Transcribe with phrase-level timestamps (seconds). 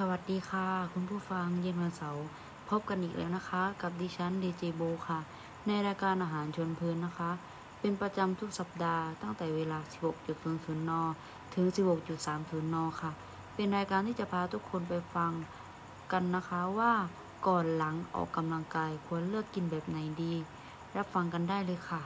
[0.00, 2.26] สวัสดีค่ะ คุณผู้ฟังเย็นวันเสาร์
[2.68, 5.18] พบกันอีกแล้วนะคะ กับดิฉันดีเจโบค่ะ
[5.66, 7.30] ในรายการอาหารชวนเพลินนะคะ
[7.80, 10.92] เป็นประจำทุกสัปดาห์ตั้งแต่เวลา 16.00 น
[11.54, 11.66] ถึง
[12.16, 13.10] 16.30 น ค่ะ
[13.54, 15.32] เป็นรายการที่จะพาทุกคนไปฟัง
[16.12, 16.92] กันนะคะว่า
[17.46, 20.34] ก่อนหลังออกกำลังกายควรเลือกกินแบบไหนดี
[20.96, 22.02] รับฟังกันได้เลยค่ะ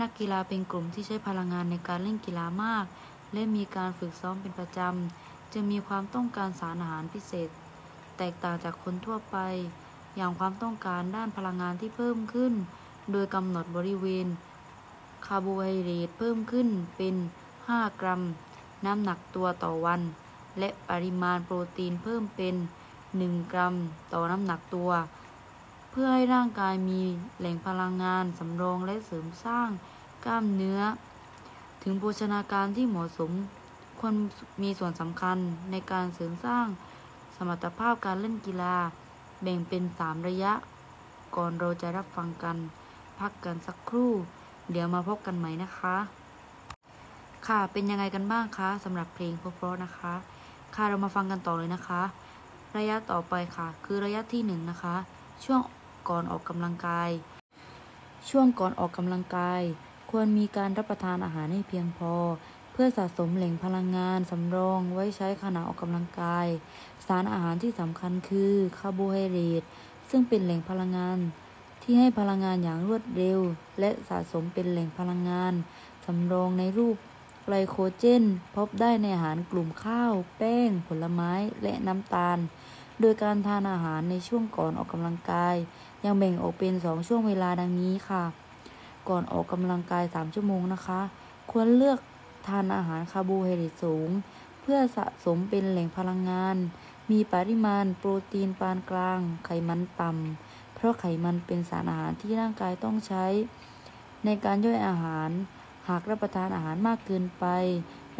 [0.00, 2.84] นักกีฬาเป็นกลุ่มที่ใช้พลังงานในการเล่นกีฬามาก
[3.32, 7.48] และมีการฝึกซ้อมเป็นประจำ จึงมีความต้องการสารอาหารพิเศษ
[8.18, 9.36] แตกต่างจากคนทั่วไป
[10.16, 12.52] อย่างความต้องการด้านพลังงานที่เพิ่มขึ้น
[13.12, 14.26] โดยกำหนดบริเวณ
[15.26, 17.14] คาร์โบไฮเดรตเพิ่มขึ้นเป็น
[17.58, 18.22] 5 กรัม
[18.84, 20.00] น้ำหนักตัวต่อวัน
[20.58, 22.54] และปริมาณโปรตีนเพิ่มเป็น
[23.04, 23.74] 1 กรัม
[24.12, 24.90] ต่อน้ำหนักตัว
[25.90, 27.00] เพื่อให้ร่างกายมี
[27.38, 29.68] แหล่งพลังงานสำรองและเสริมสร้าง
[30.24, 30.80] กล้ามเนื้อ
[31.82, 33.32] ถึงโภชนาการที่เหมาะสม
[34.00, 34.14] ควร
[34.62, 35.38] มีส่วนสำคัญ
[35.70, 36.66] ในการเสริมสร้าง
[37.36, 38.76] สมรรถภาพการเล่นกีฬา
[39.42, 40.52] แบ่งเป็น 3 ระยะ
[41.36, 42.56] ก่อนเราจะรับฟังกัน
[43.18, 44.12] พักกันสักครู่
[44.70, 45.96] เดี๋ยวมาพบกันใหม่นะคะ
[47.46, 50.14] ค่ะเป็นยังไงกันบ้างคะสำหรับเพลงเพราะๆนะคะ
[50.74, 52.02] ค่ะเรามาฟังกันต่อเลยนะคะ
[52.76, 54.96] ระยะต่อไปค่ะ คือระยะที่หนึ่งนะคะ
[55.44, 55.60] ช่วง
[56.08, 57.10] ก่อนออกกำลังกาย
[58.28, 59.62] ช่วงก่อนออกกำลังกาย
[60.10, 62.12] ควรมีการรับประทานอาหารให้เพียงพอ
[62.78, 66.46] พื่อสะสมแหล่งพลังงานสำรองไว้ใช้ขณะออกกำลังกาย
[67.06, 69.62] สารอาหารที่สำคัญคือคาร์โบไฮเดรต
[70.10, 71.18] ซึ่งเป็นแหล่งพลังงาน
[71.82, 73.40] ที่ให้พลังงานอย่างรวดเร็ว
[73.80, 75.52] และสะสมเป็นแหล่งพลังงาน
[76.06, 76.96] สำรองในรูป
[77.44, 81.32] ไกลโคเจน พบได้ในอาหารกลุ่มข้าว แป้ง ผลไม้
[81.62, 82.38] และน้ำตาล
[83.00, 85.56] โดยการทานอาหารในช่วงก่อนออกกำลังกาย
[86.04, 88.24] ยังแบ่งออกเป็น 2 ช่วงเวลาดังนี้ค่ะ
[89.08, 91.00] ก่อนออกกำลังกาย 3 ชั่วโมงนะคะ
[91.50, 91.98] ควรเลือก
[92.48, 94.08] ทานอาหารคาร์โบไฮเดรตสูง
[94.62, 96.56] เพื่อสะสมเป็นแหล่งพลังงาน
[97.10, 103.26] มีปริมาณโปรตีนปานกลาง ไขมันต่ำเพราะไขมันเป็นสารอาหารที่ร่างกายต้องใช้
[104.24, 105.30] ในการย่อยอาหาร
[105.88, 107.44] หากรับประทานอาหารมากเกินไป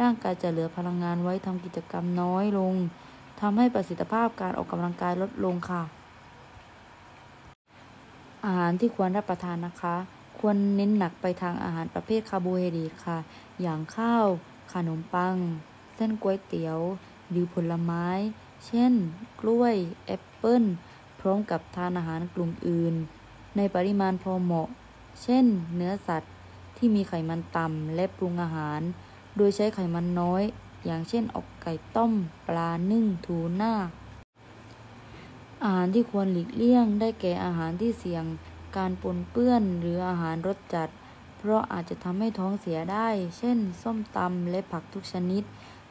[0.00, 2.74] ร่างกายจะเหลือพลังงานไว้ทำกิจกรรมน้อยลง
[3.40, 5.82] ทำให้ประสิทธิภาพการออกกำลังกายลดลงค่ะ
[8.44, 9.96] อาหารที่ควรรับประทานนะคะ
[10.46, 13.18] ควรเน้นหนักไปทางอาหารประเภทคาร์โบไฮเดรตค่ะ
[13.62, 14.26] อย่างข้าว
[14.72, 15.36] ขนมปัง
[15.96, 16.78] เส้นก๋วยเตี๋ยว
[17.30, 18.06] หรือผลไม้
[18.66, 18.92] เช่น
[19.40, 19.74] กล้วย
[20.06, 20.64] แอปเปิ้ล
[21.20, 22.94] พร้อมกับทานอาหารกลุ่มอื่น
[23.56, 24.68] ในปริมาณพอเหมาะ
[25.22, 25.44] เช่น
[25.76, 26.32] เนื้อสัตว์
[26.76, 28.80] ที่มีไขมันต่ำและปรุงอาหาร
[29.36, 30.42] โดยใช้ไขมันน้อย
[30.84, 32.12] อย่างเช่นอกไก่ต้ม
[32.48, 33.74] ปลานึ่ง ทูน่า
[35.64, 38.24] อาหารที่ควรหลีกเลี่ยงได้แก่อาหารที่เสี่ยง
[38.76, 40.88] การปนเปื้อนหรืออาหารรสจัด
[41.38, 43.08] เพราะอาจจะทำให้ท้องเสียได้
[43.38, 45.42] เช่น ส้มตำและผักทุกชนิด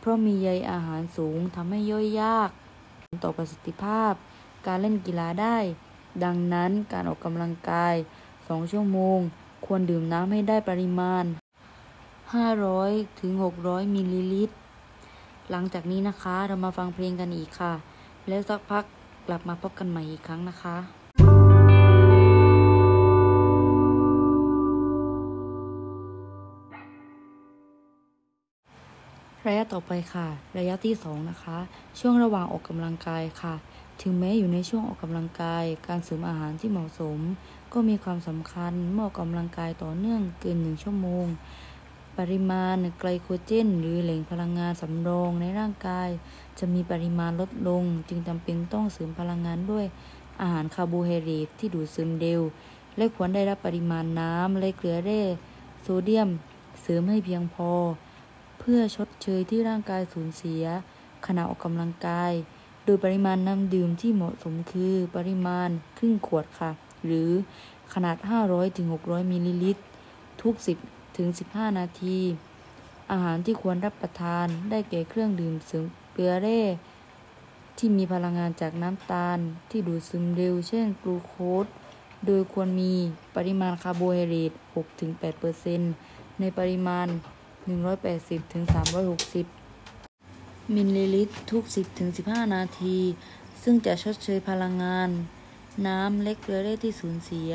[0.00, 2.50] เพราะมีใยอาหารสูงทำให้ย่อยยาก
[3.24, 4.12] ต่อประสิทธิภาพ
[4.66, 5.56] การเล่นกีฬาได้
[6.24, 7.94] ดังนั้นการออกกำลังกาย
[8.32, 9.18] 2 ชั่วโมง
[9.66, 11.24] ควรดื่มน้ำให้ได้ปริมาณ
[12.42, 13.32] 500 ถึง
[13.62, 14.54] 600 มิลลิลิตร
[15.50, 17.72] หลังจากนี้นะคะเรามาฟังเพลงกันอีกค่ะ
[18.28, 18.84] แล้วสักพัก
[19.26, 21.01] กลับมาพบกันใหม่อีกครั้งนะคะ
[29.48, 31.58] ระยะต่อไปค่ะ ระยะที่ 2 นะคะ
[31.98, 33.54] ช่วงระหว่างออกกำลังกายค่ะ
[34.02, 37.18] ถึงแม้อยู่ในช่วงออกกำลังกาย การเสริมอาหารที่เหมาะสม
[37.72, 41.26] ก็มีความสำคัญเมื่อออกกำลังกายต่อเนื่องเกิน1ชั่วโมง
[42.18, 46.08] ปริมาณไกลโคเจน หรือแหล่งพลังงานสำรองในร่างกาย
[46.58, 49.86] จะมีปริมาณลดลง จึงจำเป็นต้องเสริมพลังงานด้วย
[50.40, 52.40] อาหารคาร์โบไฮเดรตที่ดูดซึมเร็ว
[52.96, 55.22] และควรได้รับปริมาณน้ำและเกลือแร่
[55.82, 56.28] โซเดียม
[56.82, 57.70] เสริมให้เพียงพอ
[58.64, 60.64] เพื่อชดเชยที่ร่างกายสูญเสีย
[61.26, 62.32] ขณะออกกำลังกาย
[62.84, 65.68] โดยปริมาณน้ำดื่มที่เหมาะสมคือปริมาณ
[65.98, 66.70] ครึ่งขวดค่ะ
[67.04, 67.30] หรือ
[67.94, 68.16] ขนาด
[68.74, 69.82] 500-600 มิลลิลิตร
[70.42, 70.54] ทุก
[71.16, 72.18] 10-15 นาที
[73.10, 76.62] อาหารที่ควรรับประทานได้แก่เครื่องดื่มเสริมเกลือแร่
[77.78, 79.38] ที่มีพลังงานจากน้ำตาล
[79.70, 81.34] ที่ดูดซึมเร็ว เช่นกลูโค
[81.64, 82.92] โดยควรมี
[83.36, 84.52] ปริมาณคาร์โบไฮเดรต
[85.66, 87.08] 6-8%ในปริมาณ
[87.70, 88.64] 180ถึง
[89.88, 92.98] 360 มิลลิลิตรทุก 10ถึง15 นาที
[93.62, 95.10] ซึ่งจะชดเชยพลังงาน
[95.86, 97.50] น้ำและเกลือแร่ที่สูญเสีย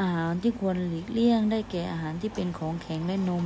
[0.00, 3.44] อาหารที่ควรหลีกเลี่ยงได้แก่อาหารที่เป็นของแข็งและนม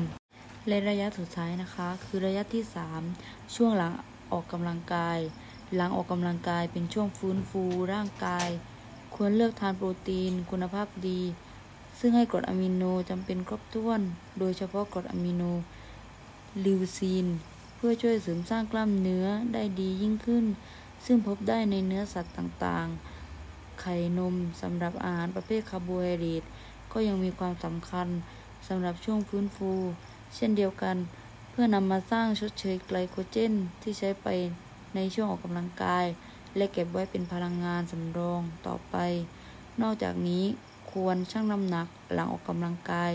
[0.69, 2.62] และระยะสุดท้ายนะคะ คือระยะที่
[3.08, 3.93] 3 ช่วงหลัง
[4.32, 5.19] ออกกำลังกาย
[5.75, 8.49] หลังออกกำลังกายเป็นช่วงฟื้นฟูร่างกาย
[9.14, 11.20] ควรเลือกทานโปรตีน คุณภาพดี
[11.99, 14.00] ซึ่งให้กรดอะมิโนจำเป็นครบถ้วน
[14.38, 15.43] โดยเฉพาะกรดอะมิโน
[16.65, 17.27] ลิวซีน
[17.77, 20.45] เพื่อช่วยเสริมสร้างกล้ามเนื้อได้ดียิ่งขึ้น
[21.05, 26.43] ซึ่งพบได้ในเนื้อสัตว์ต่างๆ ไข่นมสำหรับอาหารประเภทคาร์โบไฮเดรต
[26.93, 28.09] ก็ยังมีความสำคัญ
[28.69, 29.73] สำหรับช่วงฟื้นฟู
[30.35, 30.97] เช่นเดียวกัน
[31.50, 33.53] เพื่อนำมาสร้างชดเชยไกลโคเจน
[33.83, 34.27] ที่ใช้ไป
[34.95, 36.06] ในช่วงออกกำลังกาย
[36.56, 38.97] และเก็บไว้เป็นพลังงานสำรองต่อไป
[39.83, 40.45] นอกจากนี้
[40.91, 43.12] ควรชั่งน้ำหนักหลังออกกำลังกาย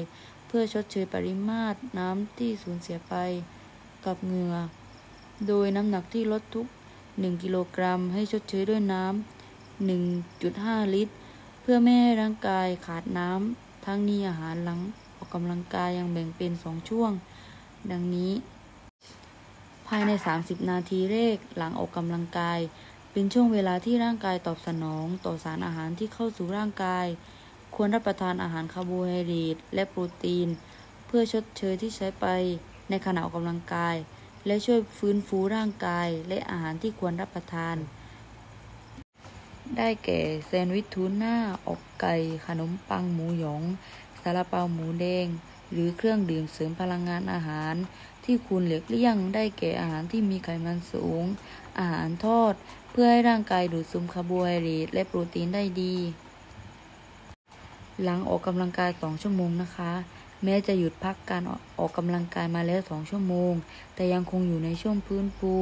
[0.55, 3.15] พื่อชดเชยปริมาตรน้ำที่สูญเสียไป
[4.05, 4.55] กับเหงื่อ
[5.47, 6.67] โดยน้ำหนักที่ลดทุก
[7.05, 11.13] 1 กิโลกรัมให้ชดเชยด้วยน้ำ 1.5 ลิตร
[11.61, 14.79] เพื่อไม่ให้ร่างกายขาดน้ำ ทั้งนี้อาหารหลัง
[15.17, 17.11] ออกกำลังกายยังแบ่งเป็น 2 ช่วง
[17.91, 18.31] ดังนี้
[19.88, 22.59] ภายใน 30 นาทีแรกหลังออกกำลังกาย
[23.11, 27.07] เป็นช่วงเวลาที่ร่างกายตอบสนองต่อสารอาหารที่เข้าสู่ร่างกาย
[27.75, 30.47] ควรรับประทานอาหารคาร์โบไฮเดรตและโปรตีน
[31.05, 32.25] เพื่อชดเชยที่ใช้ไป
[32.89, 33.95] ในขณะออกกำลังกาย
[34.45, 37.75] และช่วยฟื้นฟูร่างกายและอาหารที่ควรรับประทาน
[39.77, 41.35] ได้แก่แซนด์วิชทูน่า
[41.67, 42.15] อกไก่
[42.45, 43.63] ขนมปังหมูหยอง
[44.21, 45.27] ซาลาเปาหมูแดง
[45.71, 47.75] หรือเครื่องดื่มเสริมพลังงานอาหาร
[48.23, 51.23] ที่คุณเหลีกเลี่ยงได้แก่อาหารที่มีไขมันสูง
[51.79, 52.53] อาหารทอด
[52.91, 55.95] เพื่อให้ร่างกายดูดซึมคาร์โบไฮเดรตและโปรตีนได้ดี
[58.01, 59.92] หลังออกกำลังกาย 2 ชั่วโมงนะคะ
[60.44, 61.44] แม้จะหยุดพักการ
[61.80, 63.54] ออกกำลังกายมาแล้ว 2 ชั่วโมง
[63.95, 65.56] แต่ยังคงอยู่ในช่วงพื้นฟู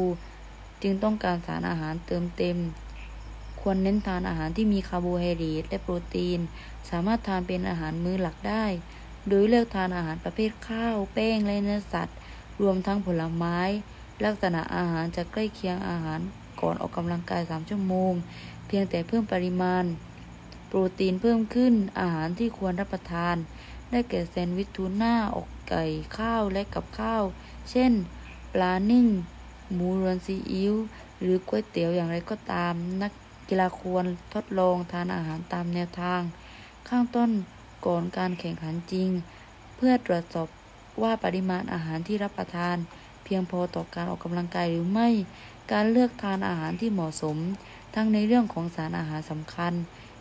[0.82, 2.58] จึงต้องการสารอาหารเติมเต็ม
[3.62, 6.40] ควรเน้นทานอาหารที่มีคาร์โบไฮเดรตและโปรตีน
[6.90, 8.66] สามารถทานเป็นอาหารมื้อหลักได้
[9.28, 12.18] โดยเลือกทานอาหารประเภทข้าว แป้งและเนื้อสัตว์
[12.62, 13.60] รวมทั้งผลไม้
[14.26, 16.20] ลักษณะอาหารจะใกล้เคียงอาหาร
[16.62, 18.14] ก่อนออกกำลังกาย 3 ชั่วโมง
[18.68, 19.84] เพียงแต่เพิ่มปริมาณ
[20.74, 23.36] โปรตีนเพิ่มขึ้นอาหารที่ควรรับประทาน
[23.92, 25.84] ได้แก่แซนด์วิชทูน่าอกไก่
[26.18, 27.24] ข้าวและกับข้าว
[27.70, 27.92] เช่น
[28.54, 29.08] ปลานึ่ง
[29.74, 30.74] หมูรวนซีอิ๊ว
[31.22, 33.12] หรือก๋วยเตี๋ยวอย่างไรก็ตาม นัก
[33.50, 36.22] กีฬาควรทดลองทานอาหารตามแนวทาง
[36.90, 37.30] ข้างต้น
[37.86, 39.10] ก่อนการแข่งขันจริง
[39.76, 40.48] เพื่อตรวจสอบ
[41.02, 42.78] ว่าปริมาณอาหารที่รับประทาน
[43.24, 45.10] เพียงพอต่อการออกกำลังกายหรือไม่
[45.72, 47.38] การเลือกทานอาหารที่เหมาะสม
[47.96, 49.74] ทั้งในเรื่องของสารอาหารสำคัญ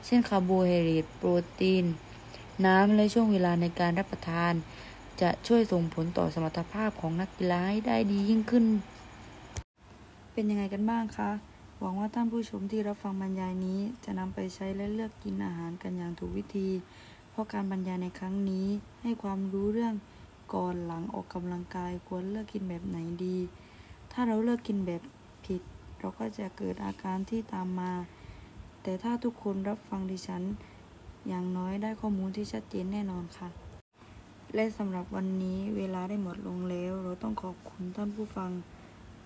[0.07, 1.85] เช่นคาร์โบไฮเดรตโปรตีน
[2.67, 4.53] น้ำและช่วงเวลาในการรับประทาน
[5.21, 8.65] จะช่วยส่งผลต่อสมรรถภาพของนักกีฬาให้ได้ดียิ่งขึ้น
[10.33, 11.31] เป็นยังไงกันบ้างคะ
[11.81, 16.69] หวังว่าท่านผู้ชมที่รับฟังบรรยายนี้ จะนำไปใช้และเลือกกินอาหารกันอย่างถูกวิธี
[17.31, 18.67] เพราะการบรรยายในครั้งนี้
[19.03, 19.95] ให้ความรู้เรื่อง
[20.55, 23.37] ก่อนหลังออกกำลังกายควรเลือกกินแบบไหนดี
[24.13, 25.03] ถ้าเราเลือกกินแบบ
[25.45, 25.63] ผิด
[25.99, 27.93] เราก็จะเกิดอาการที่ตามมา
[28.83, 30.43] แต่ถ้าทุกคนรับฟังดิฉัน
[31.29, 33.49] อย่างน้อยได้ข้อมูลที่ชัดเจนแน่นอนค่ะ
[34.55, 38.51] และสำหรับวันนี้เวลาได้หมดลงแล้ว เราต้องขอบคุณท่านผู้ฟัง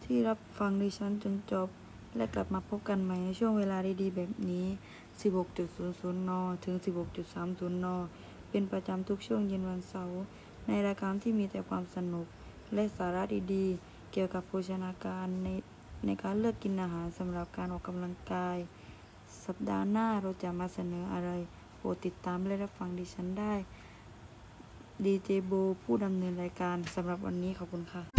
[0.05, 1.69] ที่รับฟังดิฉันจนจบ
[2.17, 4.67] และกลับมาพบกันใหม่ในช่วงเวลาดีๆ แบบนี้
[5.43, 6.31] 16.00 น
[6.65, 6.77] ถึง
[7.25, 7.87] 16.30 น
[8.51, 10.21] เป็นประจำทุกช่วงเย็นวันเสาร์
[10.67, 12.27] ในรายการที่มีแต่ความสนุก
[12.75, 13.23] และสาระ
[13.55, 15.49] ดีๆ เกี่ยวกับโภชนาการใน
[16.07, 18.57] ในการเลือกกินอาหารสำหรับการออกกำลังกาย
[19.47, 21.31] สัปดาห์หน้าเราจะมาเสนออะไร
[21.77, 23.55] โปรดติดตามและรับฟังดิฉันได้
[25.05, 25.53] ดีเจโบ
[25.83, 28.14] ผู้ดำเนินรายการสำหรับวันนี้ขอบคุณค่ะ